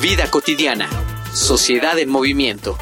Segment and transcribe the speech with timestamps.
[0.00, 0.88] Vida cotidiana.
[1.34, 2.78] Sociedad en movimiento.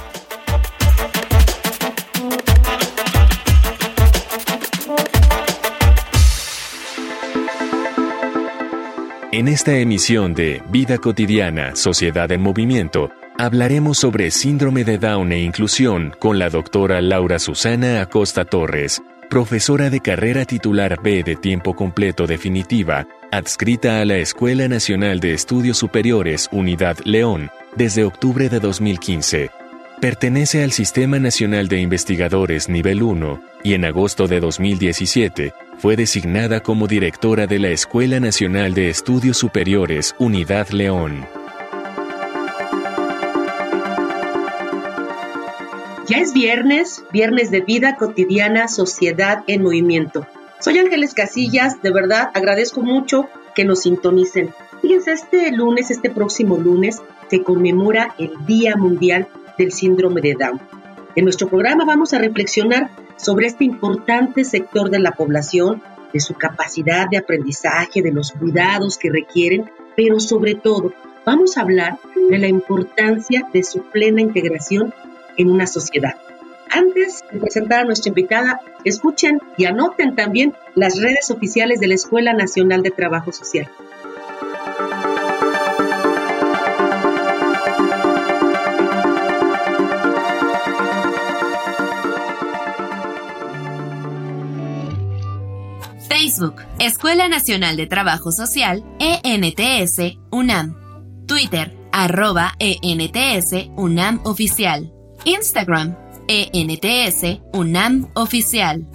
[9.32, 15.42] En esta emisión de Vida cotidiana, Sociedad en movimiento, hablaremos sobre síndrome de Down e
[15.42, 21.74] inclusión con la doctora Laura Susana Acosta Torres, profesora de carrera titular B de tiempo
[21.74, 28.58] completo definitiva adscrita a la Escuela Nacional de Estudios Superiores Unidad León desde octubre de
[28.58, 29.50] 2015.
[30.00, 36.60] Pertenece al Sistema Nacional de Investigadores Nivel 1 y en agosto de 2017 fue designada
[36.60, 41.26] como directora de la Escuela Nacional de Estudios Superiores Unidad León.
[46.08, 50.26] Ya es viernes, viernes de vida cotidiana, sociedad en movimiento.
[50.60, 54.52] Soy Ángeles Casillas, de verdad agradezco mucho que nos sintonicen.
[54.82, 57.00] Fíjense, este lunes, este próximo lunes,
[57.30, 60.60] se conmemora el Día Mundial del Síndrome de Down.
[61.14, 65.80] En nuestro programa vamos a reflexionar sobre este importante sector de la población,
[66.12, 70.92] de su capacidad de aprendizaje, de los cuidados que requieren, pero sobre todo
[71.24, 71.98] vamos a hablar
[72.30, 74.92] de la importancia de su plena integración
[75.36, 76.16] en una sociedad.
[76.70, 81.94] Antes de presentar a nuestra invitada, escuchen y anoten también las redes oficiales de la
[81.94, 83.68] Escuela Nacional de Trabajo Social.
[96.08, 100.76] Facebook, Escuela Nacional de Trabajo Social, ENTS, UNAM.
[101.26, 104.92] Twitter, arroba ENTS, UNAM Oficial.
[105.24, 105.96] Instagram,
[106.28, 108.86] ENTS UNAM Oficial.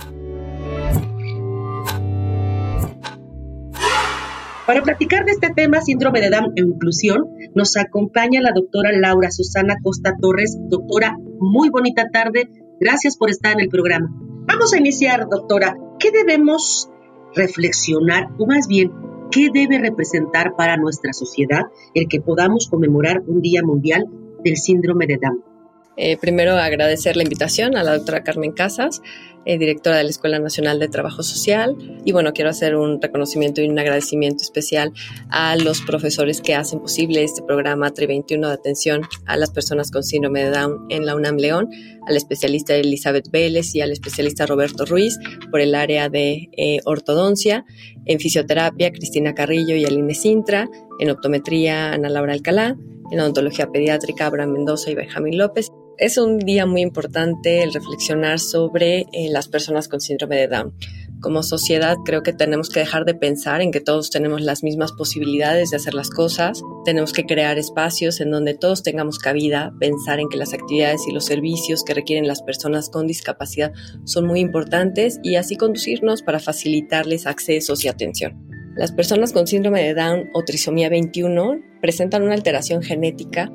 [4.68, 9.32] Para platicar de este tema, síndrome de Down e inclusión, nos acompaña la doctora Laura
[9.32, 10.58] Susana Costa Torres.
[10.70, 12.50] Doctora, muy bonita tarde.
[12.80, 14.10] Gracias por estar en el programa.
[14.46, 15.76] Vamos a iniciar, doctora.
[16.00, 16.88] ¿Qué debemos
[17.36, 18.92] reflexionar, o más bien,
[19.32, 21.64] qué debe representar para nuestra sociedad
[21.96, 24.06] el que podamos conmemorar un Día Mundial
[24.44, 25.53] del Síndrome de Down?
[25.96, 29.02] Eh, primero agradecer la invitación a la doctora Carmen Casas,
[29.46, 31.76] eh, directora de la Escuela Nacional de Trabajo Social.
[32.06, 34.94] Y bueno, quiero hacer un reconocimiento y un agradecimiento especial
[35.30, 39.92] a los profesores que hacen posible este programa TRI 21 de atención a las personas
[39.92, 41.70] con síndrome de Down en la UNAM León,
[42.08, 45.20] al especialista Elizabeth Vélez y al especialista Roberto Ruiz
[45.52, 47.66] por el área de eh, ortodoncia,
[48.06, 52.78] en fisioterapia Cristina Carrillo y Aline Sintra, en optometría Ana Laura Alcalá,
[53.12, 58.40] en odontología pediátrica Abraham Mendoza y Benjamín López es un día muy importante el reflexionar
[58.40, 60.74] sobre eh, las personas con síndrome de Down.
[61.22, 64.92] Como sociedad creo que tenemos que dejar de pensar en que todos tenemos las mismas
[64.92, 66.62] posibilidades de hacer las cosas.
[66.84, 71.14] Tenemos que crear espacios en donde todos tengamos cabida, pensar en que las actividades y
[71.14, 73.72] los servicios que requieren las personas con discapacidad
[74.04, 78.46] son muy importantes y así conducirnos para facilitarles accesos y atención.
[78.76, 83.50] Las personas con síndrome de Down o trisomía 21 presentan una alteración genética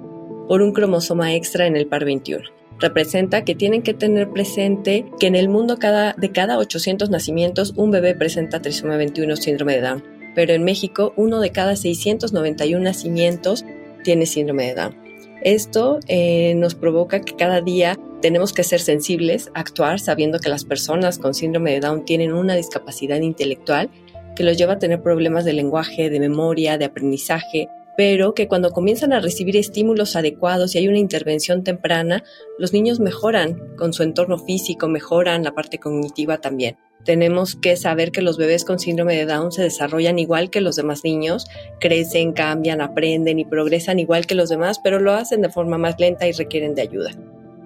[0.48, 2.42] por un cromosoma extra en el par 21.
[2.80, 7.74] Representa que tienen que tener presente que en el mundo cada, de cada 800 nacimientos
[7.76, 10.04] un bebé presenta trisomía 21 síndrome de Down,
[10.34, 13.64] pero en México uno de cada 691 nacimientos
[14.04, 14.96] tiene síndrome de Down.
[15.42, 20.64] Esto eh, nos provoca que cada día tenemos que ser sensibles, actuar sabiendo que las
[20.64, 23.90] personas con síndrome de Down tienen una discapacidad intelectual
[24.34, 28.70] que los lleva a tener problemas de lenguaje, de memoria, de aprendizaje, pero que cuando
[28.70, 32.22] comienzan a recibir estímulos adecuados y hay una intervención temprana,
[32.56, 36.76] los niños mejoran con su entorno físico, mejoran la parte cognitiva también.
[37.04, 40.76] Tenemos que saber que los bebés con síndrome de Down se desarrollan igual que los
[40.76, 41.46] demás niños,
[41.80, 45.98] crecen, cambian, aprenden y progresan igual que los demás, pero lo hacen de forma más
[45.98, 47.10] lenta y requieren de ayuda.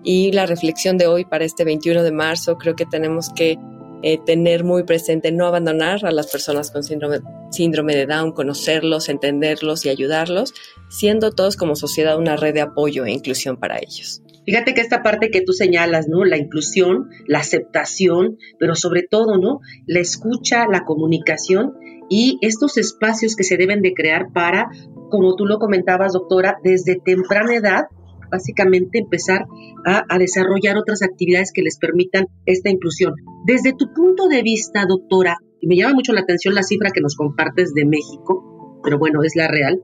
[0.02, 3.58] Y la reflexión de hoy para este 21 de marzo, creo que tenemos que
[4.02, 7.20] eh, tener muy presente, no abandonar a las personas con síndrome,
[7.50, 10.54] síndrome de Down, conocerlos, entenderlos y ayudarlos,
[10.88, 14.22] siendo todos como sociedad una red de apoyo e inclusión para ellos.
[14.44, 16.24] Fíjate que esta parte que tú señalas, ¿no?
[16.24, 19.60] La inclusión, la aceptación, pero sobre todo, ¿no?
[19.86, 21.74] La escucha, la comunicación
[22.10, 24.68] y estos espacios que se deben de crear para
[25.12, 27.84] como tú lo comentabas, doctora, desde temprana edad,
[28.32, 29.44] básicamente empezar
[29.84, 33.14] a, desarrollar otras actividades que les permitan esta inclusión.
[33.44, 37.02] Desde tu punto de vista, doctora, y me llama mucho la atención la cifra que
[37.02, 39.82] nos compartes de México, pero bueno, es la real,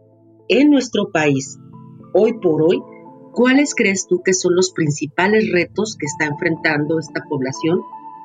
[0.48, 1.58] en nuestro país,
[2.14, 2.80] hoy por hoy,
[3.32, 7.80] ¿cuáles crees tú que son los principales retos que está enfrentando esta población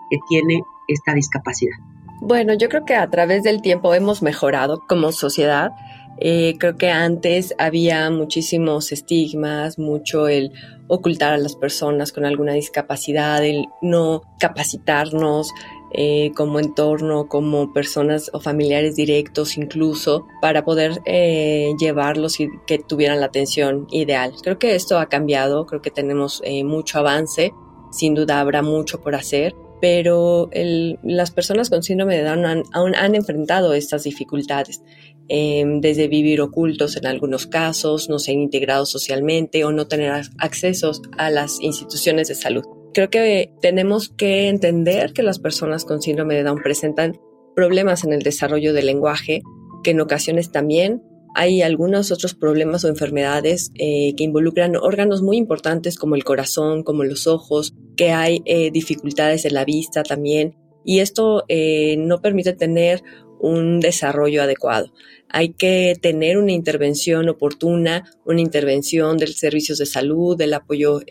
[0.09, 1.75] que tiene esta discapacidad?
[2.21, 5.71] Bueno, yo creo que a través del tiempo hemos mejorado como sociedad.
[6.19, 10.51] Eh, creo que antes había muchísimos estigmas, mucho el
[10.87, 15.51] ocultar a las personas con alguna discapacidad, el no capacitarnos
[15.95, 22.79] eh, como entorno, como personas o familiares directos incluso, para poder eh, llevarlos y que
[22.79, 24.33] tuvieran la atención ideal.
[24.41, 27.53] Creo que esto ha cambiado, creo que tenemos mucho avance,
[27.91, 30.49] sin duda habrá mucho por hacer pero
[31.03, 34.81] las personas con síndrome de Down han, han enfrentado estas dificultades,
[35.29, 41.01] em, desde vivir ocultos en algunos casos, no ser integrados socialmente o no tener accesos
[41.17, 42.63] a las instituciones de salud.
[42.93, 47.19] Creo que tenemos que entender que las personas con síndrome de Down presentan
[47.55, 49.41] problemas en el desarrollo del lenguaje,
[49.83, 51.01] que en ocasiones también
[51.35, 56.83] hay algunos otros problemas o enfermedades eh, que involucran órganos muy importantes como el corazón,
[56.83, 60.55] como los ojos, que hay eh, dificultades en la vista también.
[60.85, 63.01] Y esto eh, no permite tener
[63.43, 64.93] un desarrollo adecuado.
[65.27, 71.01] Hay que tener una intervención oportuna, una intervención de servicios de salud, del apoyo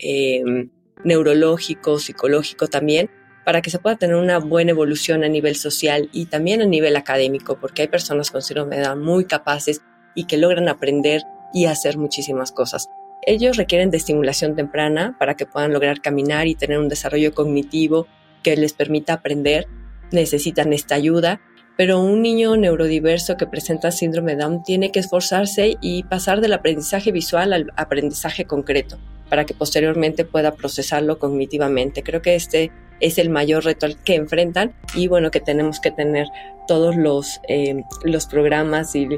[1.04, 3.10] neurológico, psicológico también,
[3.44, 6.96] para que se pueda tener una buena evolución a nivel social y también a nivel
[6.96, 9.82] académico, porque hay personas con síndrome de Down muy capaces
[10.14, 12.88] y que logran aprender y hacer muchísimas cosas.
[13.26, 18.06] Ellos requieren de estimulación temprana para que puedan lograr caminar y tener un desarrollo cognitivo
[18.42, 19.66] que les permita aprender.
[20.12, 21.42] Necesitan esta ayuda,
[21.76, 27.12] pero un niño neurodiverso que presenta síndrome Down tiene que esforzarse y pasar del aprendizaje
[27.12, 28.98] visual al aprendizaje concreto
[29.28, 32.02] para que posteriormente pueda procesarlo cognitivamente.
[32.02, 32.70] Creo que este
[33.00, 36.26] es el mayor reto que enfrentan y bueno, que tenemos que tener
[36.68, 39.08] todos los, eh, los programas y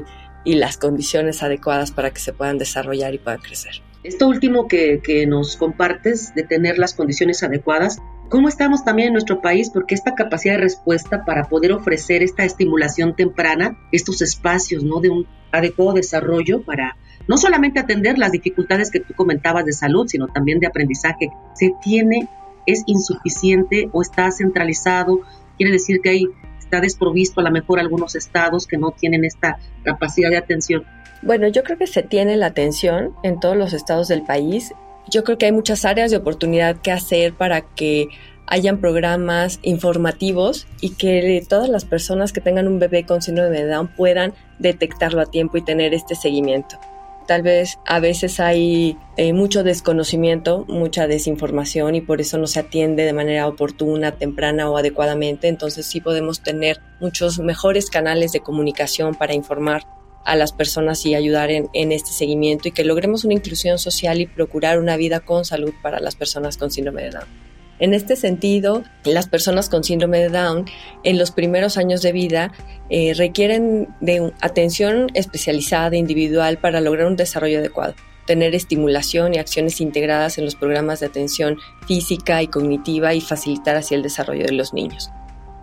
[0.45, 3.73] y las condiciones adecuadas para que se puedan desarrollar y puedan crecer.
[4.03, 7.97] Esto último que, que, nos compartes de tener las condiciones adecuadas,
[8.29, 9.69] ¿cómo estamos también en nuestro país?
[9.69, 14.99] Porque esta capacidad de respuesta para poder ofrecer esta estimulación temprana, estos espacios ¿no?
[14.99, 20.07] de un adecuado desarrollo para no solamente atender las dificultades que tú comentabas de salud,
[20.07, 22.27] sino también de aprendizaje, se tiene,
[22.65, 25.21] es insuficiente o está centralizado,
[25.57, 26.27] quiere decir que hay
[26.65, 30.83] está desprovisto a lo mejor algunos estados que no tienen esta capacidad de atención?
[31.21, 34.73] Bueno, yo creo que se tiene la atención en todos los estados del país.
[35.09, 38.09] Yo creo que hay muchas áreas de oportunidad que hacer para que
[38.47, 43.67] hayan programas informativos y que todas las personas que tengan un bebé con síndrome de
[43.67, 46.79] Down puedan detectarlo a tiempo y tener este seguimiento.
[47.27, 52.59] Tal vez a veces hay eh, mucho desconocimiento, mucha desinformación y por eso no se
[52.59, 55.47] atiende de manera oportuna, temprana o adecuadamente.
[55.47, 59.83] Entonces sí podemos tener muchos mejores canales de comunicación para informar
[60.25, 64.25] a las personas y ayudar en, este seguimiento y que logremos una inclusión social y
[64.25, 67.45] procurar una vida con salud para las personas con síndrome de Down.
[67.77, 70.65] En este sentido, las personas con síndrome de Down
[71.03, 72.51] en los primeros años de vida
[72.89, 77.93] eh, requieren de atención especializada individual para lograr un desarrollo adecuado,
[78.25, 83.75] tener estimulación y acciones integradas en los programas de atención física y cognitiva y facilitar
[83.75, 85.11] así el desarrollo de los niños.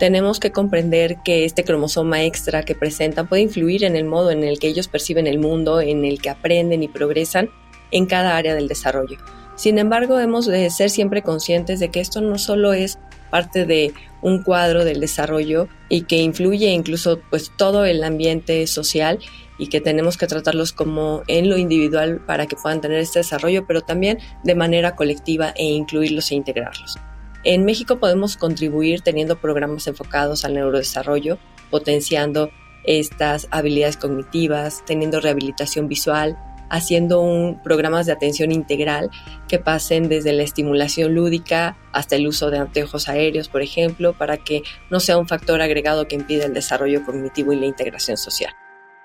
[0.02, 4.42] Tenemos que comprender que este cromosoma extra que presentan puede influir en el modo en
[4.42, 7.50] el que ellos perciben el mundo, en el que aprenden y progresan
[7.92, 9.18] en cada área del desarrollo
[9.54, 12.98] sin embargo, hemos de ser siempre conscientes de que esto no solo es
[13.30, 19.18] parte de un cuadro del desarrollo y que influye incluso pues todo el ambiente social
[19.58, 23.66] y que tenemos que tratarlos como en lo individual para que puedan tener este desarrollo,
[23.66, 26.96] pero también de manera colectiva e incluirlos e integrarlos.
[27.44, 31.38] En México podemos contribuir teniendo programas enfocados al neurodesarrollo,
[31.70, 32.50] potenciando
[32.84, 36.38] estas habilidades cognitivas, teniendo rehabilitación visual,
[36.70, 39.10] haciendo un, programas de atención integral
[39.48, 44.38] que pasen desde la estimulación lúdica hasta el uso de anteojos aéreos, por ejemplo, para
[44.38, 48.54] que no sea un factor agregado que impida el desarrollo cognitivo y la integración social.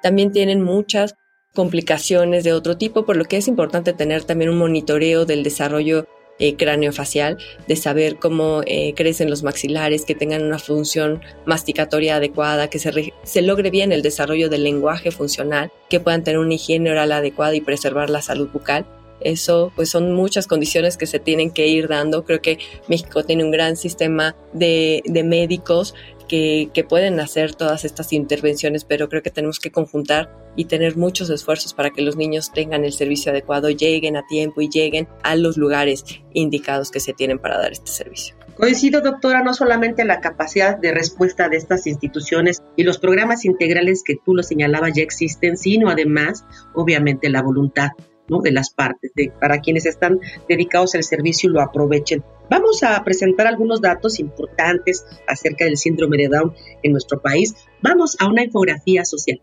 [0.02, 1.16] También tienen muchas
[1.54, 6.08] complicaciones de otro tipo, por lo que es importante tener también un monitoreo del desarrollo
[6.40, 12.70] eh, cráneo-facial, de saber cómo eh, crecen los maxilares, que tengan una función masticatoria adecuada,
[12.70, 16.92] que se, se logre bien el desarrollo del lenguaje funcional, que puedan tener una higiene
[16.92, 18.86] oral adecuada y preservar la salud bucal.
[19.20, 22.24] Eso pues son muchas condiciones que se tienen que ir dando.
[22.24, 25.96] Creo que México tiene un gran sistema de, de médicos
[26.28, 31.30] que, pueden hacer todas estas intervenciones, pero creo que tenemos que conjuntar y tener muchos
[31.30, 35.36] esfuerzos para que los niños tengan el servicio adecuado, lleguen a tiempo y lleguen a
[35.36, 36.04] los lugares
[36.34, 38.36] indicados que se tienen para dar este servicio.
[38.56, 44.02] Coincido, doctora, no solamente la capacidad de respuesta de estas instituciones y los programas integrales
[44.04, 46.44] que tú lo señalabas ya existen, sino además,
[46.74, 47.90] obviamente, la voluntad
[48.30, 48.42] ¿no?
[48.42, 52.24] de las partes, de, para quienes están dedicados al servicio y lo aprovechen.
[52.50, 56.54] Vamos a presentar algunos datos importantes acerca del síndrome de Down
[56.84, 57.56] en nuestro país.
[57.82, 59.42] Vamos a una infografía social.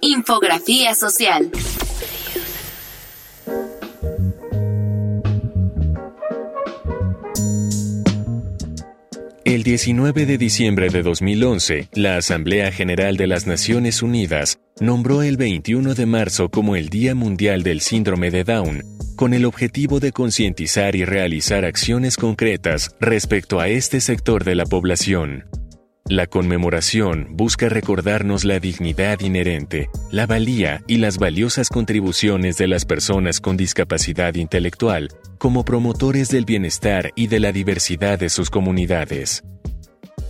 [0.00, 1.50] Infografía social.
[9.44, 15.36] El 19 de diciembre de 2011, la Asamblea General de las Naciones Unidas nombró el
[15.36, 18.82] 21 de marzo como el Día Mundial del Síndrome de Down,
[19.16, 24.64] con el objetivo de concientizar y realizar acciones concretas respecto a este sector de la
[24.64, 25.44] población.
[26.06, 32.86] La conmemoración busca recordarnos la dignidad inherente, la valía y las valiosas contribuciones de las
[32.86, 39.42] personas con discapacidad intelectual como promotores del bienestar y de la diversidad de sus comunidades.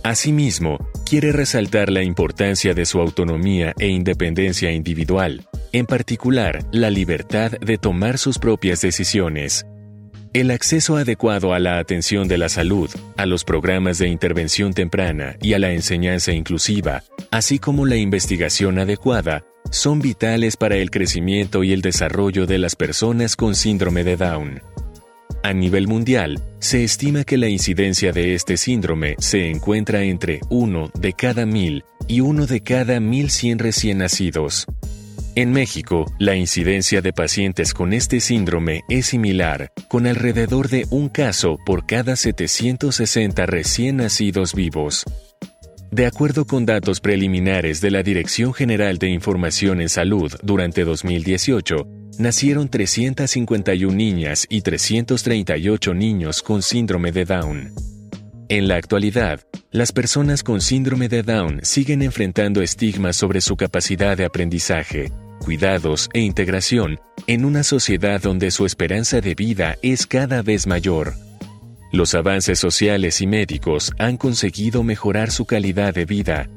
[0.03, 7.51] Asimismo, quiere resaltar la importancia de su autonomía e independencia individual, en particular la libertad
[7.51, 9.65] de tomar sus propias decisiones,
[10.31, 15.35] el acceso adecuado a la atención de la salud, a los programas de intervención temprana
[15.41, 21.63] y a la enseñanza inclusiva, así como la investigación adecuada, son vitales para el crecimiento
[21.63, 24.61] y el desarrollo de las personas con síndrome de Down.
[25.41, 30.91] A nivel mundial, se estima que la incidencia de este síndrome se encuentra entre 1
[30.99, 34.65] de cada 1000 y 1 de cada 1100 recién nacidos.
[35.35, 41.07] En México, la incidencia de pacientes con este síndrome es similar, con alrededor de un
[41.07, 45.05] caso por cada 760 recién nacidos vivos.
[45.91, 51.87] De acuerdo con datos preliminares de la Dirección General de Información en Salud durante 2018,
[52.19, 57.73] nacieron 351 niñas y 338 niños con síndrome de Down.
[58.49, 59.39] En la actualidad,
[59.71, 66.09] las personas con síndrome de Down siguen enfrentando estigmas sobre su capacidad de aprendizaje, cuidados
[66.13, 71.13] e integración en una sociedad donde su esperanza de vida es cada vez mayor.
[71.93, 76.49] Los avances sociales y médicos han conseguido mejorar su calidad de vida.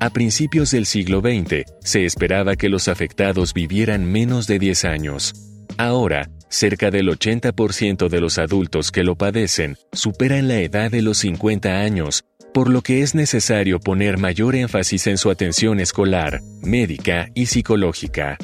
[0.00, 5.34] A principios del siglo XX se esperaba que los afectados vivieran menos de 10 años.
[5.76, 11.18] Ahora, cerca del 80% de los adultos que lo padecen superan la edad de los
[11.18, 12.24] 50 años
[12.58, 18.36] por lo que es necesario poner mayor énfasis en su atención escolar, médica y psicológica.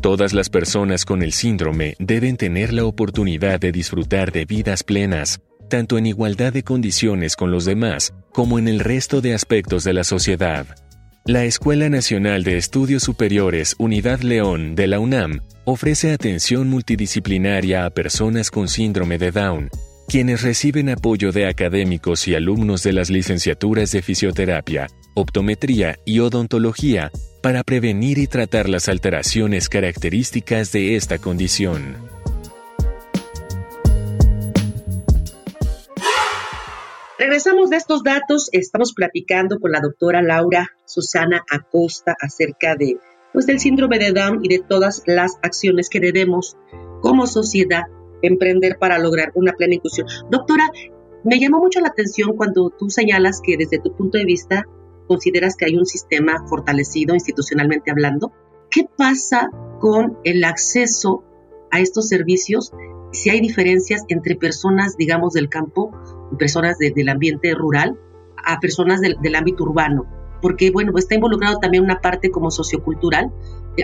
[0.00, 5.40] Todas las personas con el síndrome deben tener la oportunidad de disfrutar de vidas plenas,
[5.74, 9.92] tanto en igualdad de condiciones con los demás como en el resto de aspectos de
[9.92, 10.68] la sociedad.
[11.26, 17.90] La Escuela Nacional de Estudios Superiores Unidad León de la UNAM ofrece atención multidisciplinaria a
[17.90, 19.68] personas con síndrome de Down
[20.06, 27.10] quienes reciben apoyo de académicos y alumnos de las licenciaturas de fisioterapia, optometría y odontología
[27.42, 32.13] para prevenir y tratar las alteraciones características de esta condición.
[37.16, 42.98] Regresamos de estos datos, estamos platicando con la doctora Laura Susana Acosta acerca de
[43.32, 46.56] pues, del síndrome de Down y de todas las acciones que debemos
[47.02, 47.84] como sociedad
[48.20, 50.08] emprender para lograr una plena inclusión.
[50.28, 50.68] Doctora,
[51.22, 54.64] me llamó mucho la atención cuando tú señalas que desde tu punto de vista
[55.06, 58.32] consideras que hay un sistema fortalecido institucionalmente hablando.
[58.70, 61.22] ¿Qué pasa con el acceso
[61.70, 62.72] a estos servicios?
[63.12, 65.92] Si hay diferencias entre personas, digamos, del campo,
[66.36, 67.98] personas del ambiente rural,
[68.44, 70.06] a personas del, del ámbito urbano
[70.42, 73.32] porque bueno, está involucrado también una parte como sociocultural.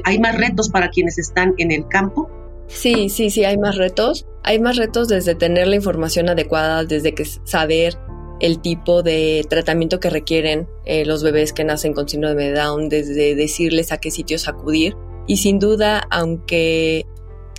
[0.04, 2.28] Hay más retos para quienes están en el campo
[2.70, 4.26] Sí, sí, sí, hay más retos.
[4.44, 7.98] Hay más retos desde tener la información adecuada, desde que saber
[8.38, 12.88] el tipo de tratamiento que requieren eh, los bebés que nacen con síndrome de Down,
[12.88, 14.96] desde decirles a qué sitios acudir.
[15.26, 17.06] Y sin duda, aunque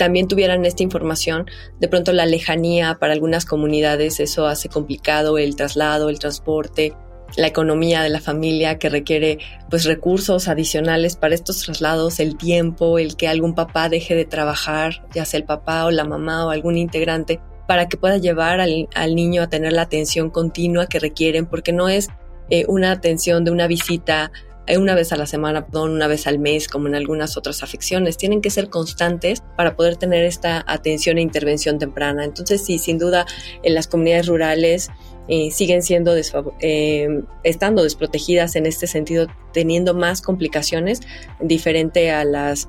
[0.01, 1.45] también tuvieran esta información,
[1.79, 6.95] de pronto la lejanía para algunas comunidades, eso hace complicado el traslado, el transporte,
[7.37, 9.37] la economía de la familia que requiere
[9.69, 15.05] pues recursos adicionales para estos traslados, el tiempo, el que algún papá deje de trabajar,
[15.13, 19.15] ya sea el papá o la mamá o algún integrante, para que pueda llevar al,
[19.15, 22.07] niño a tener la atención continua que requieren, porque no es
[22.49, 24.31] eh, una atención de una visita
[24.77, 28.17] una vez a la semana, perdón, una vez al mes, como en algunas otras afecciones.
[28.17, 32.23] Tienen que ser constantes para poder tener esta atención e intervención temprana.
[32.23, 33.25] Entonces, sí, sin duda,
[33.63, 34.89] en las comunidades rurales
[35.27, 36.13] eh, siguen siendo
[36.59, 41.01] eh, estando desprotegidas en este sentido, teniendo más complicaciones
[41.39, 42.67] diferente a las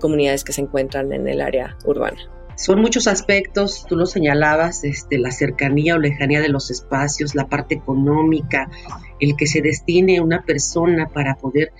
[0.00, 2.18] comunidades que se encuentran en el área urbana.
[2.56, 7.48] Son muchos aspectos, tú lo señalabas, este, la cercanía o lejanía de los espacios, la
[7.48, 8.70] parte económica,
[9.20, 11.72] el que se destine una persona para poder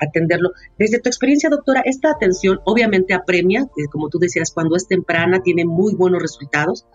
[0.00, 0.52] atenderlo.
[0.78, 5.42] Desde tu experiencia, doctora, esta atención obviamente apremia, eh, como tú decías, cuando es temprana,
[5.42, 6.86] tiene muy buenos resultados.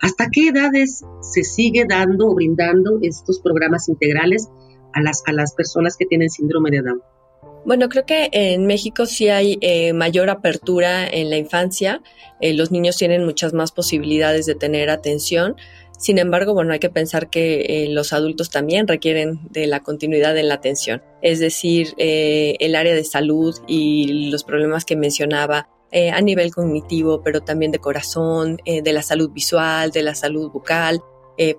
[0.00, 4.48] ¿Hasta qué edades se sigue dando o brindando estos programas integrales
[4.92, 7.02] a las, a las personas que tienen síndrome de Down?
[7.64, 12.02] Bueno, creo que en México sí hay eh, mayor apertura en la infancia.
[12.40, 15.56] Eh, los niños tienen muchas más posibilidades de tener atención.
[15.98, 20.36] Sin embargo, bueno, hay que pensar que eh, los adultos también requieren de la continuidad
[20.36, 21.02] en la atención.
[21.22, 25.68] Es decir, el área de salud y los problemas que mencionaba
[26.12, 31.00] a nivel cognitivo, pero también de corazón, de la salud visual, de la salud bucal,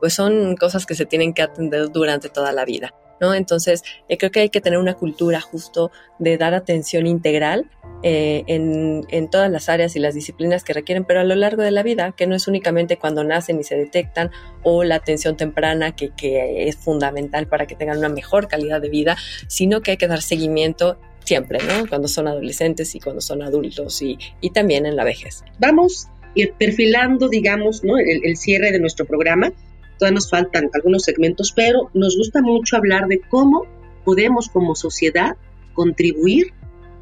[0.01, 2.93] pues son cosas que se tienen que atender durante toda la vida.
[3.19, 3.33] ¿No?
[3.33, 7.69] Entonces, eh, creo que hay que tener una cultura justo de dar atención integral
[8.03, 11.71] eh, en, todas las áreas y las disciplinas que requieren, pero a lo largo de
[11.71, 14.31] la vida, que no es únicamente cuando nacen y se detectan,
[14.63, 16.11] o la atención temprana, que,
[16.67, 19.17] es fundamental para que tengan una mejor calidad de vida,
[19.47, 21.87] sino que hay que dar seguimiento siempre, ¿no?
[21.87, 24.17] Cuando son adolescentes y cuando son adultos y,
[24.53, 25.43] también en la vejez.
[25.57, 26.07] Vamos
[26.59, 27.97] perfilando, digamos, ¿no?
[27.97, 29.53] el cierre de nuestro programa
[29.97, 33.65] todavía nos faltan algunos segmentos, pero nos gusta mucho hablar de cómo
[34.03, 35.35] podemos como sociedad
[35.73, 36.53] contribuir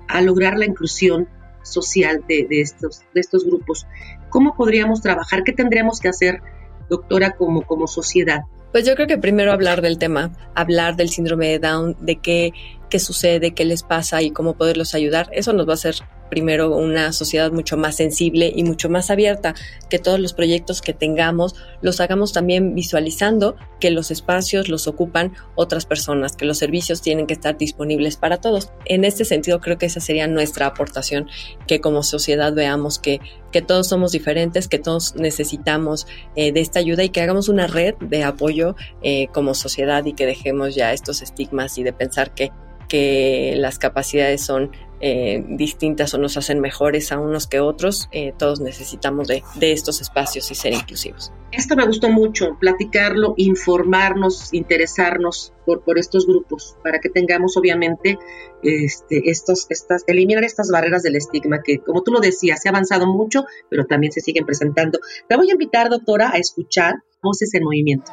[0.08, 1.28] a lograr la inclusión
[1.64, 3.88] social de, estos, de estos grupos.
[4.30, 5.44] ¿Cómo podríamos trabajar?
[5.44, 6.42] ¿Qué tendríamos que hacer,
[6.90, 8.42] doctora, como, como sociedad?
[8.72, 12.54] Pues yo creo que primero hablar del tema, hablar del síndrome de Down, de qué,
[12.94, 15.28] qué sucede, qué les pasa y cómo poderlos ayudar.
[15.32, 15.96] Eso nos va a hacer
[16.30, 19.56] primero una sociedad mucho más sensible y mucho más abierta,
[19.90, 25.34] que todos los proyectos que tengamos los hagamos también visualizando que los espacios los ocupan
[25.56, 28.70] otras personas, que los servicios tienen que estar disponibles para todos.
[28.86, 31.28] En este sentido creo que esa sería nuestra aportación,
[31.66, 33.22] que como sociedad veamos que,
[33.52, 37.66] que todos somos diferentes, que todos necesitamos eh, de esta ayuda y que hagamos una
[37.66, 42.36] red de apoyo eh, como sociedad y que dejemos ya estos estigmas y de pensar
[42.36, 42.52] que
[42.94, 48.36] que las capacidades son eh, distintas o nos hacen mejores a unos que otros, eh,
[48.38, 51.32] todos necesitamos de, estos espacios y ser inclusivos.
[51.52, 58.20] Esto me gustó mucho, platicarlo, informarnos, interesarnos por, por estos grupos, para que tengamos obviamente
[58.62, 62.72] este, estos, estas, eliminar estas barreras del estigma que, como tú lo decías, se ha
[62.74, 65.00] avanzado mucho, pero también se siguen presentando.
[65.28, 68.12] Te voy a invitar, doctora, a escuchar Voces en Movimiento.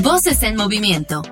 [0.00, 1.22] Voces en Movimiento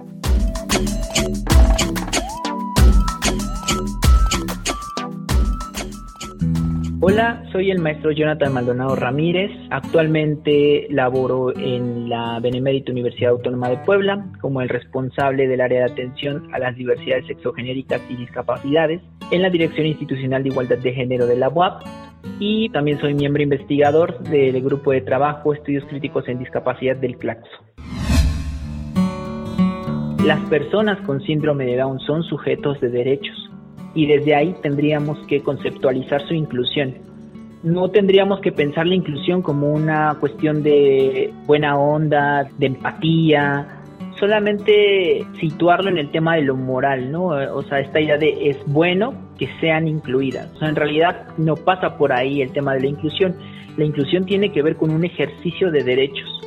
[7.07, 9.51] Hola, soy el maestro Jonathan Maldonado Ramírez.
[9.69, 15.93] Actualmente laboro en la Benemérita Universidad Autónoma de Puebla como el responsable del área de
[15.93, 21.27] atención a las diversidades sexogenéricas y discapacidades en la Dirección Institucional de Igualdad de Género
[21.27, 21.83] de la UAP
[22.41, 27.59] y también soy miembro investigador del grupo de trabajo Estudios Críticos en Discapacidad del CLACSO.
[30.25, 33.44] Las personas con síndrome de Down son sujetos de derechos
[33.95, 36.95] y desde ahí tendríamos que conceptualizar su inclusión.
[37.63, 43.83] No tendríamos que pensar la inclusión como una cuestión de buena onda, de empatía,
[44.19, 47.27] solamente situarlo en el tema de lo moral, ¿no?
[47.27, 50.53] O sea, esta idea de es bueno que sean incluidas.
[50.55, 53.35] O sea, en realidad no pasa por ahí el tema de la inclusión.
[53.77, 56.44] La inclusión tiene que ver con un ejercicio de derechos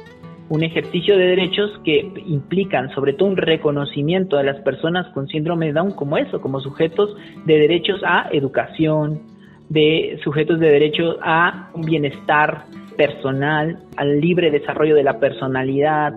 [0.50, 5.68] un ejercicio de derechos que implican sobre todo un reconocimiento de las personas con síndrome
[5.68, 9.22] de Down como eso, como sujetos de derechos a educación,
[9.70, 16.14] de sujetos de derecho a un bienestar personal, al libre desarrollo de la personalidad,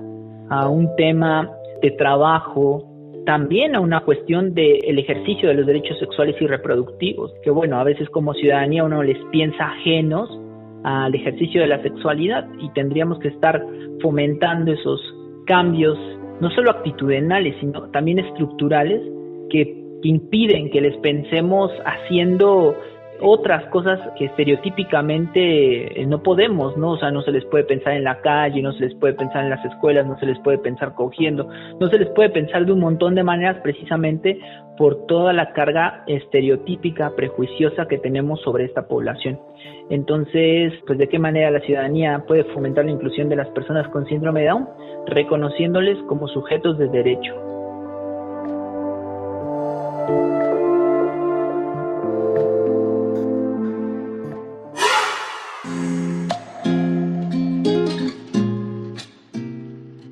[0.49, 1.51] a un tema
[1.83, 2.85] de trabajo,
[3.27, 7.85] también a una cuestión del ejercicio de los derechos sexuales y reproductivos, que bueno, a
[7.85, 10.31] veces como ciudadanía uno les piensa ajenos
[10.85, 13.65] al ejercicio de la sexualidad y tendríamos que estar
[14.01, 15.01] fomentando esos
[15.47, 15.99] cambios,
[16.41, 19.03] no solo actitudinales, sino también estructurales,
[19.51, 22.75] que, impiden que les pensemos haciendo
[23.21, 26.93] otras cosas que estereotípicamente eh, no podemos, ¿no?
[26.93, 29.45] O sea, no se les puede pensar en la calle, no se les puede pensar
[29.45, 32.73] en las escuelas, no se les puede pensar cogiendo, no se les puede pensar de
[32.73, 34.39] un montón de maneras precisamente
[34.77, 39.39] por toda la carga estereotípica, prejuiciosa que tenemos sobre esta población.
[39.91, 44.07] Entonces, pues de qué manera la ciudadanía puede fomentar la inclusión de las personas con
[44.07, 44.69] síndrome de Down,
[45.07, 47.60] reconociéndoles como sujetos de derecho.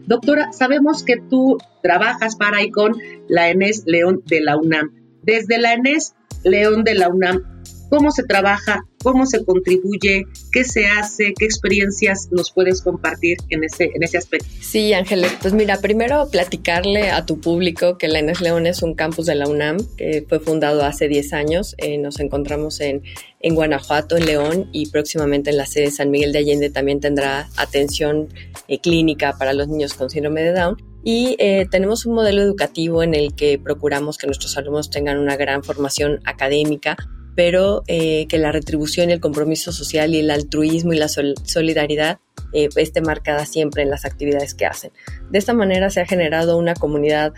[0.08, 2.96] Doctora, sabemos que tú trabajas para y con
[3.28, 4.94] la ENES León de la UNAM.
[5.22, 7.42] Desde la ENES León de la UNAM,
[7.88, 8.84] ¿cómo se trabaja?
[9.02, 10.24] ¿Cómo se contribuye?
[10.52, 11.32] ¿Qué se hace?
[11.38, 14.48] ¿Qué experiencias nos puedes compartir en ese, en ese aspecto?
[14.60, 18.94] Sí, Ángeles, pues mira, primero platicarle a tu público que la ENES León es un
[18.94, 21.74] campus de la UNAM que fue fundado hace 10 años.
[21.78, 23.02] Eh, nos encontramos en,
[23.40, 27.00] en Guanajuato, en León y próximamente en la sede de San Miguel de Allende también
[27.00, 28.28] tendrá atención
[28.66, 30.76] eh, clínica para los niños con síndrome de Down.
[31.04, 35.36] Y eh, tenemos un modelo educativo en el que procuramos que nuestros alumnos tengan una
[35.36, 36.96] gran formación académica,
[37.38, 42.18] pero eh, que la retribución, el compromiso social y el altruismo y la solidaridad
[42.52, 44.90] eh, esté marcada siempre en las actividades que hacen.
[45.30, 47.32] De esta manera se ha generado una comunidad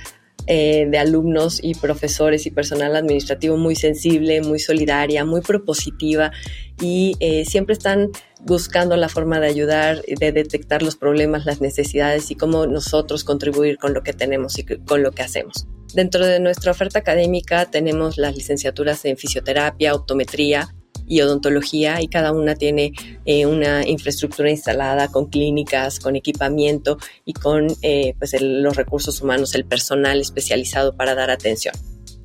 [0.46, 6.32] eh, de alumnos y profesores y personal administrativo muy sensible, muy solidaria, muy propositiva
[6.80, 8.10] y eh, siempre están
[8.42, 13.78] buscando la forma de ayudar, de detectar los problemas, las necesidades y cómo nosotros contribuir
[13.78, 15.66] con lo que tenemos y con lo que hacemos.
[15.94, 20.74] Dentro de nuestra oferta académica tenemos las licenciaturas en fisioterapia, optometría,
[21.10, 22.92] y odontología y cada una tiene
[23.26, 29.56] eh, una infraestructura instalada con clínicas, con equipamiento y con eh, pues los recursos humanos,
[29.56, 31.74] el personal especializado para dar atención.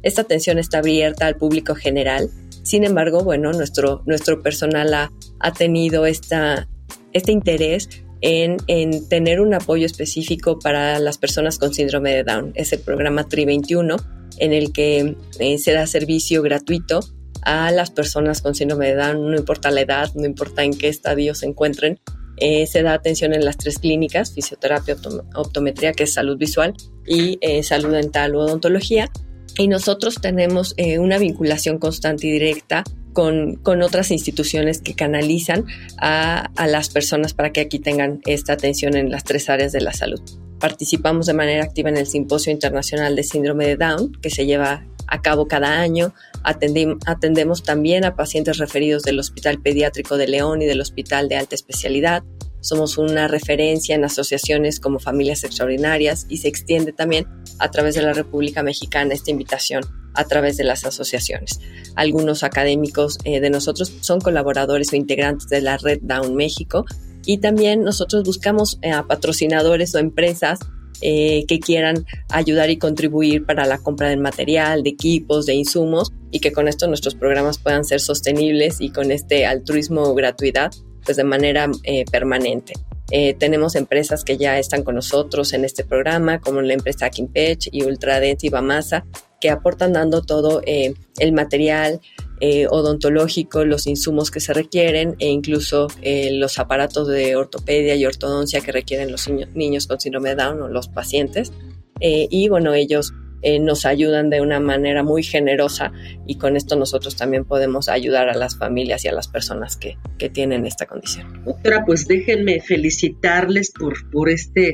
[0.04, 2.30] Esta atención está abierta al público general.
[2.62, 6.70] Sin embargo, bueno, nuestro, nuestro personal ha, ha tenido esta,
[7.12, 7.90] este interés
[8.22, 12.52] en, en, tener un apoyo específico para las personas con síndrome de Down.
[12.54, 14.00] Es el programa TRI21
[14.38, 17.00] en el que eh, se da servicio gratuito
[17.46, 20.90] a las personas con síndrome de Down, no importa la edad, no importa en qué
[20.90, 22.00] estadio se encuentren.
[22.38, 24.98] Eh, se da atención en las tres clínicas, fisioterapia,
[25.36, 26.74] optometría, que es salud visual,
[27.08, 29.10] y eh, salud dental o odontología.
[29.58, 35.66] Y nosotros tenemos eh, una vinculación constante y directa con, con, otras instituciones que canalizan
[35.98, 39.80] a, a las personas para que aquí tengan esta atención en las tres áreas de
[39.80, 40.20] la salud.
[40.60, 44.86] Participamos de manera activa en el Simposio Internacional de Síndrome de Down, que se lleva
[45.08, 46.14] a cabo cada año.
[46.44, 51.56] atendemos también a pacientes referidos del Hospital Pediátrico de León y del Hospital de Alta
[51.56, 52.24] Especialidad.
[52.62, 57.28] Somos una referencia en asociaciones como Familias Extraordinarias y se extiende también
[57.60, 59.84] a través de la República Mexicana esta invitación
[60.16, 61.60] a través de las asociaciones.
[61.96, 66.86] Algunos académicos eh, de nosotros son colaboradores o integrantes de la Red Down México
[67.26, 70.60] y también nosotros buscamos eh, a patrocinadores o empresas
[71.02, 76.12] eh, que quieran ayudar y contribuir para la compra del material, de equipos, de insumos
[76.32, 80.72] y que con esto nuestros programas puedan ser sostenibles y con este altruismo o gratuidad
[81.04, 82.74] pues de manera eh, permanente.
[83.12, 87.70] Eh, tenemos empresas que ya están con nosotros en este programa, como la empresa Kimpech
[87.72, 89.06] y Ultradent y Bamasa,
[89.40, 92.02] que aportan dando todo el material,
[92.42, 98.06] eh, odontológico, los insumos que se requieren e incluso eh, los aparatos de ortopedia y
[98.06, 101.54] ortodoncia que requieren los niños con síndrome de Down o los pacientes.
[102.02, 103.14] Eh, y bueno, ellos
[103.62, 105.92] nos ayudan de una manera muy generosa
[106.26, 110.00] y con esto nosotros también podemos ayudar a las familias y a las personas que,
[110.18, 111.44] que tienen esta condición.
[111.46, 114.74] Doctora, pues déjenme felicitarles por, por este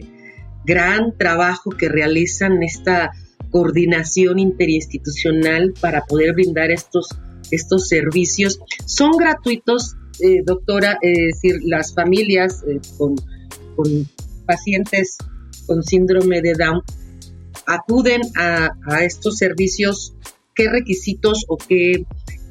[0.63, 3.11] gran trabajo que realizan, esta
[3.49, 7.09] coordinación interinstitucional para poder brindar estos
[7.49, 13.15] estos servicios son gratuitos, eh, doctora, es decir, las familias eh, con,
[14.45, 15.17] pacientes
[15.65, 16.81] con síndrome de Down
[17.65, 20.13] acuden a, a estos servicios,
[20.53, 22.05] ¿qué requisitos o qué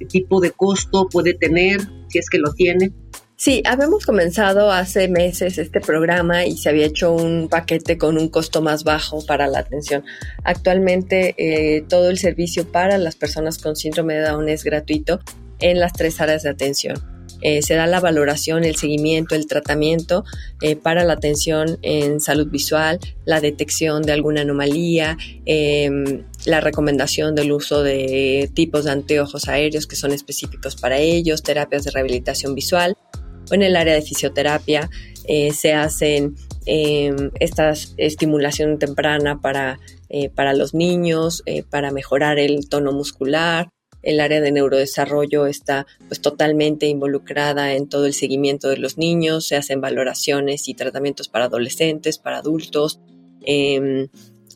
[0.09, 2.93] tipo de costo puede tener, si es que lo tiene?
[3.41, 8.29] Sí, habíamos comenzado hace meses este programa y se había hecho un paquete con un
[8.29, 10.05] costo más bajo para la atención.
[10.45, 15.21] Actualmente eh, todo el servicio para las personas con síndrome de Down es gratuito
[15.59, 17.03] en las tres áreas de atención.
[17.41, 20.25] Eh, se da la valoración, el seguimiento, el tratamiento
[20.61, 27.35] eh, para la atención en salud visual, la detección de alguna anomalía, em, la recomendación
[27.35, 32.55] del uso de tipos de anteojos aéreos que son específicos para ellos, terapias de rehabilitación
[32.55, 32.99] visual
[33.57, 34.91] en el área de fisioterapia
[35.27, 36.37] eh, se hacen
[36.67, 43.71] eh, esta estimulación temprana para, eh, para los niños, eh, para mejorar el tono muscular.
[44.03, 49.47] El área de neurodesarrollo está pues totalmente involucrada en todo el seguimiento de los niños,
[49.47, 53.01] se hacen valoraciones y tratamientos para adolescentes, para adultos.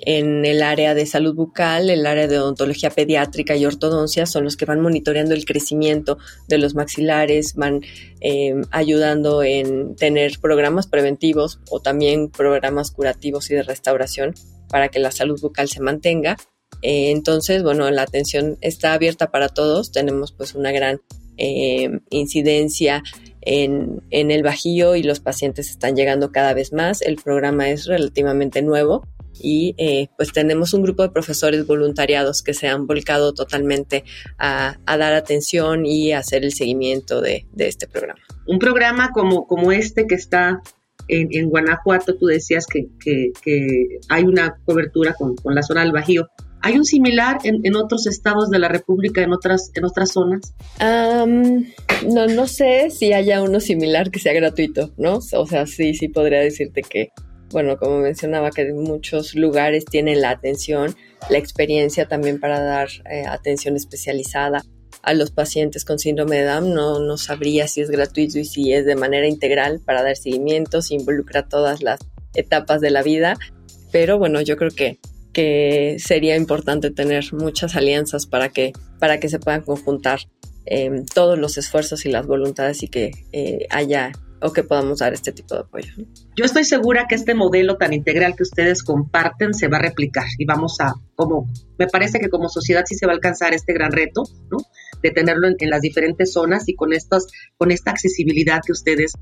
[0.07, 4.59] En el área de salud bucal, el área de odontología pediátrica y ortodoncia son los
[4.59, 7.81] que van monitoreando el crecimiento de los maxilares, van
[8.21, 14.35] eh, ayudando en tener programas preventivos o también programas curativos y de restauración
[14.69, 16.37] para que la salud bucal se mantenga.
[16.83, 21.01] Eh, entonces, bueno, la atención está abierta para todos, tenemos pues una gran
[21.39, 23.03] eh, incidencia
[23.41, 27.01] en, en, el Bajío y los pacientes están llegando cada vez más.
[27.01, 29.03] El programa es relativamente nuevo
[29.41, 34.05] y eh, pues tenemos un grupo de profesores voluntariados que se han volcado totalmente
[34.39, 38.21] a, dar atención y a hacer el seguimiento de, este programa.
[38.47, 40.61] Un programa como, como este que está
[41.09, 43.33] en, Guanajuato, tú decías que,
[44.09, 46.29] hay una cobertura con, la zona del Bajío.
[46.61, 50.55] ¿Hay un similar en, otros estados de la República, en otras, en otras zonas?
[50.81, 55.19] no, no sé si haya uno similar que sea gratuito, ¿no?
[55.33, 57.11] O sea, sí, sí podría decirte que,
[57.55, 60.97] bueno, como mencionaba, que muchos lugares tienen la atención,
[61.31, 64.65] la experiencia también para dar eh, atención especializada
[65.03, 66.75] a los pacientes con síndrome de Down.
[66.75, 70.83] No, no sabría si es gratuito y si es de manera integral para dar seguimiento,
[70.83, 72.01] si involucra todas las
[72.35, 73.39] etapas de la vida.
[73.93, 74.99] Pero bueno, yo creo que
[75.33, 80.21] que sería importante tener muchas alianzas para que, para que se puedan conjuntar
[80.65, 85.13] em, todos los esfuerzos y las voluntades y que eh, haya o que podamos dar
[85.13, 85.93] este tipo de apoyo.
[86.37, 90.27] Yo estoy segura que este modelo tan integral que ustedes comparten se va a replicar
[90.39, 93.73] y vamos a, como, me parece que como sociedad sí se va a alcanzar este
[93.73, 94.59] gran reto, ¿no?
[95.03, 99.13] De tenerlo en, en las diferentes zonas y con estas, con esta accesibilidad que ustedes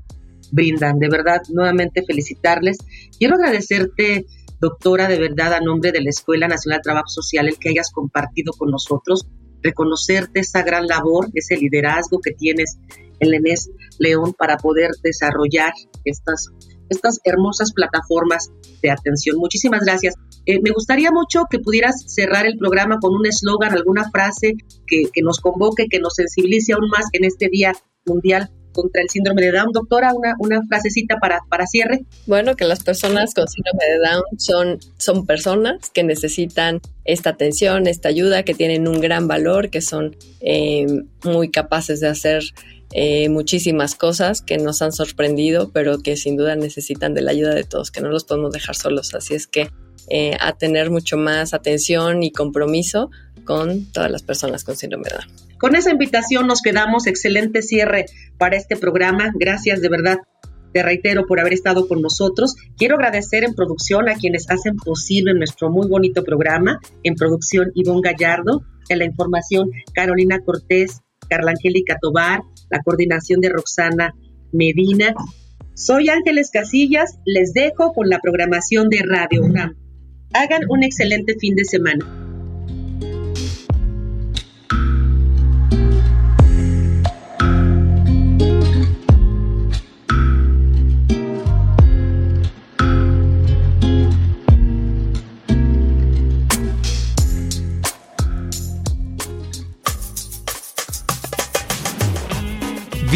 [0.51, 0.99] brindan.
[0.99, 2.77] De verdad, nuevamente felicitarles.
[3.17, 4.25] Quiero agradecerte,
[4.59, 7.91] doctora, de verdad, a nombre de la Escuela Nacional de Trabajo Social, el que hayas
[7.91, 9.27] compartido con nosotros,
[9.61, 12.77] reconocerte esa gran labor, ese liderazgo que tienes
[13.19, 15.73] en Lenés León para poder desarrollar
[16.05, 16.49] estas,
[16.89, 19.37] estas hermosas plataformas de atención.
[19.37, 20.15] Muchísimas gracias.
[20.45, 24.55] Eh, me gustaría mucho que pudieras cerrar el programa con un eslogan, alguna frase
[24.87, 27.73] que, que nos convoque, que nos sensibilice aún más en este Día
[28.05, 29.71] Mundial contra el síndrome de Down.
[29.71, 32.05] Doctora, una, una frasecita para, para cierre.
[32.25, 37.87] Bueno, que las personas con síndrome de Down son, son personas que necesitan esta atención,
[37.87, 40.87] esta ayuda, que tienen un gran valor, que son eh,
[41.23, 42.43] muy capaces de hacer
[42.95, 47.55] eh, muchísimas cosas que nos han sorprendido, pero que sin duda necesitan de la ayuda
[47.55, 49.15] de todos, que no los podemos dejar solos.
[49.15, 49.71] Así es que
[50.09, 53.09] eh, a tener mucho más atención y compromiso
[53.45, 55.57] con todas las personas con síndrome de Down.
[55.57, 57.07] Con esa invitación nos quedamos.
[57.07, 58.05] Excelente cierre
[58.37, 59.31] para este programa.
[59.33, 60.17] Gracias de verdad.
[60.71, 62.55] Te reitero por haber estado con nosotros.
[62.77, 66.79] Quiero agradecer en producción a quienes hacen posible nuestro muy bonito programa.
[67.01, 68.63] En producción, Ivonne Gallardo.
[68.89, 72.41] En la información, Carolina Cortés, Carla Angélica Tobar.
[72.73, 74.15] La coordinación de Roxana
[74.51, 75.13] Medina.
[75.75, 77.19] Soy Ángeles Casillas.
[77.23, 79.75] Les dejo con la programación de Radio UNAM.
[80.33, 82.32] Hagan un excelente fin de semana.